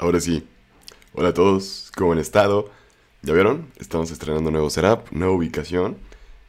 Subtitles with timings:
[0.00, 0.48] Ahora sí.
[1.12, 2.70] Hola a todos, ¿cómo han estado?
[3.20, 3.70] ¿Ya vieron?
[3.76, 5.98] Estamos estrenando nuevo setup, nueva ubicación.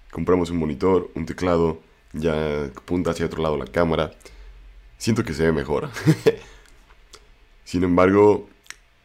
[0.09, 1.81] Compramos un monitor, un teclado,
[2.13, 4.13] ya apunta hacia otro lado la cámara.
[4.97, 5.89] Siento que se ve mejor.
[7.65, 8.47] Sin embargo,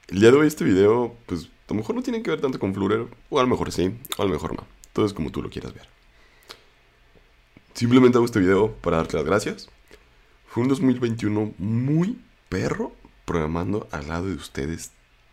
[0.07, 2.61] el día de hoy este video, pues a lo mejor no tiene que ver tanto
[2.61, 4.65] con Flutter, o a lo mejor sí, o a lo mejor no.
[4.93, 5.89] Todo es como tú lo quieras ver.
[7.75, 9.69] Simplemente hago este video para darte las gracias.
[10.47, 12.93] Fue un 2021 muy perro
[13.27, 14.93] programando al lado de ustedes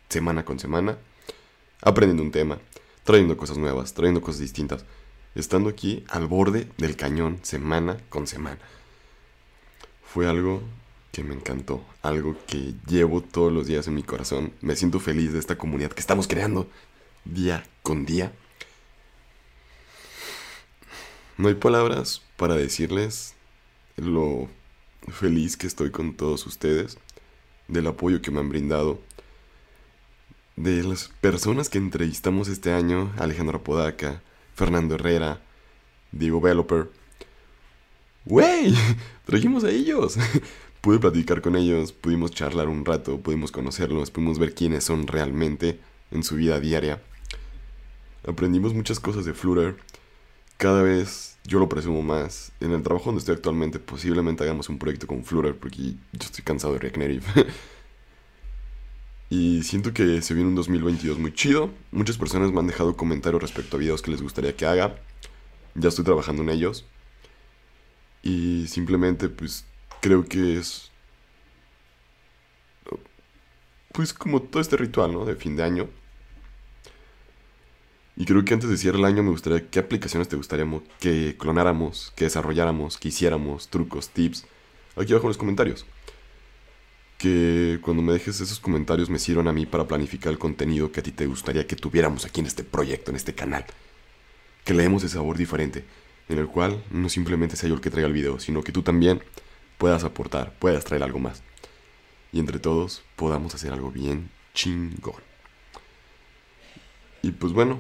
[0.10, 0.98] semana con semana,
[1.82, 2.60] aprendiendo un tema,
[3.06, 4.84] trayendo cosas nuevas, trayendo cosas distintas,
[5.36, 8.60] estando aquí al borde del cañón semana con semana.
[10.06, 10.62] Fue algo
[11.14, 14.52] que me encantó, algo que llevo todos los días en mi corazón.
[14.62, 16.68] Me siento feliz de esta comunidad que estamos creando
[17.24, 18.34] día con día.
[21.38, 23.36] No hay palabras para decirles
[23.96, 24.50] lo
[25.12, 26.98] feliz que estoy con todos ustedes,
[27.68, 29.00] del apoyo que me han brindado,
[30.56, 34.22] de las personas que entrevistamos este año, Alejandro Podaca,
[34.56, 35.42] Fernando Herrera,
[36.12, 36.90] Diego Veloper.
[38.26, 38.76] ¡Wey!
[39.26, 40.18] Trajimos a ellos.
[40.82, 45.80] Pude platicar con ellos, pudimos charlar un rato, pudimos conocerlos, pudimos ver quiénes son realmente
[46.12, 47.02] en su vida diaria.
[48.28, 49.78] Aprendimos muchas cosas de Flutter.
[50.58, 52.52] Cada vez yo lo presumo más.
[52.60, 56.44] En el trabajo donde estoy actualmente, posiblemente hagamos un proyecto con Flutter porque yo estoy
[56.44, 57.24] cansado de React Native.
[59.30, 61.70] y siento que se viene un 2022 muy chido.
[61.92, 64.96] Muchas personas me han dejado comentarios respecto a videos que les gustaría que haga.
[65.76, 66.86] Ya estoy trabajando en ellos.
[68.22, 69.66] Y simplemente, pues,
[70.02, 70.92] creo que es.
[73.92, 75.26] Pues, como todo este ritual, ¿no?
[75.26, 75.90] De fin de año.
[78.16, 80.68] Y creo que antes de cierre el año me gustaría qué aplicaciones te gustaría
[81.00, 84.46] que clonáramos, que desarrolláramos, que hiciéramos, trucos, tips.
[84.96, 85.86] Aquí abajo en los comentarios.
[87.18, 91.00] Que cuando me dejes esos comentarios me sirvan a mí para planificar el contenido que
[91.00, 93.66] a ti te gustaría que tuviéramos aquí en este proyecto, en este canal.
[94.64, 95.84] Que le demos ese sabor diferente,
[96.30, 98.84] en el cual no simplemente sea yo el que traiga el video, sino que tú
[98.84, 99.24] también
[99.80, 101.42] puedas aportar, puedas traer algo más.
[102.32, 105.22] Y entre todos podamos hacer algo bien chingón.
[107.24, 107.80] Y pues bueno,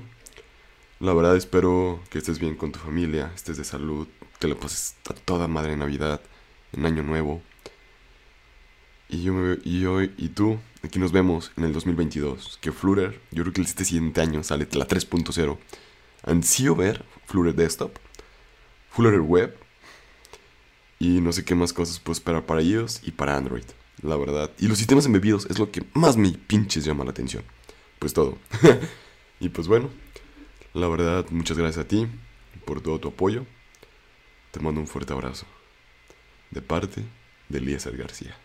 [1.04, 4.08] la verdad espero que estés bien con tu familia, estés de salud,
[4.40, 6.22] que lo pases a toda madre Navidad,
[6.72, 7.42] en Año Nuevo.
[9.10, 12.58] Y yo, me, y yo y tú, aquí nos vemos en el 2022.
[12.62, 15.58] Que Flutter, yo creo que este siguiente año sale la 3.0.
[16.24, 17.98] Ansío ver Flutter Desktop,
[18.90, 19.58] Flutter Web
[21.00, 23.66] y no sé qué más cosas puedo esperar para iOS y para Android,
[24.02, 24.52] la verdad.
[24.58, 27.44] Y los sistemas embebidos es lo que más me pinches llama la atención.
[28.00, 28.38] Pues todo.
[29.42, 29.90] y pues bueno,
[30.74, 32.08] la verdad, muchas gracias a ti
[32.66, 33.46] por todo tu apoyo.
[34.52, 35.46] Te mando un fuerte abrazo.
[36.52, 37.04] De parte
[37.50, 38.36] de Eliezer García.